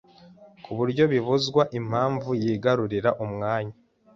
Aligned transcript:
kuburyo 0.63 1.03
bibuzwa 1.13 1.61
impamvu 1.79 2.29
yigarurira 2.43 3.09
umwanya 3.25 3.75